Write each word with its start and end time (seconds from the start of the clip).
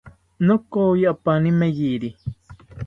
Nokoyi 0.47 1.03
apani 1.13 1.49
meyiri 1.59 2.09